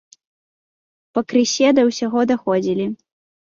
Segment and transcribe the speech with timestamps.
[1.17, 2.91] Пакрысе да ўсяго даходзілі.